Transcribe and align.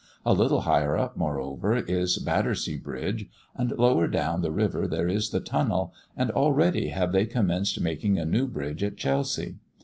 A 0.25 0.33
little 0.33 0.61
higher 0.61 0.97
up, 0.97 1.15
moreover, 1.15 1.75
is 1.75 2.17
Battersea 2.17 2.75
bridge, 2.77 3.27
and 3.55 3.69
lower 3.77 4.07
down 4.07 4.41
the 4.41 4.49
river 4.51 4.87
there 4.87 5.07
is 5.07 5.29
the 5.29 5.39
Tunnel, 5.41 5.93
and 6.17 6.31
already 6.31 6.87
have 6.87 7.11
they 7.11 7.27
commenced 7.27 7.79
making 7.79 8.17
a 8.17 8.25
new 8.25 8.47
bridge 8.47 8.83
at 8.83 8.97
Chelsea. 8.97 9.57